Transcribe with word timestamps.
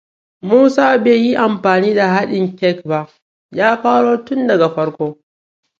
Musa 0.49 0.87
bai 0.97 1.17
yi 1.25 1.35
amfani 1.45 1.93
da 1.95 2.07
haɗin 2.07 2.55
kek 2.55 2.83
ba. 2.83 3.07
Ya 3.51 3.77
faro 3.81 4.23
tun 4.25 4.47
daga 4.47 4.69
farko. 4.75 5.17